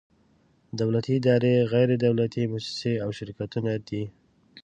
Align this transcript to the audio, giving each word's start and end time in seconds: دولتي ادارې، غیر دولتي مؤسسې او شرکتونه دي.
دولتي 0.79 1.11
ادارې، 1.19 1.53
غیر 1.71 1.89
دولتي 2.05 2.41
مؤسسې 2.53 2.93
او 3.03 3.09
شرکتونه 3.17 3.71
دي. 3.87 4.03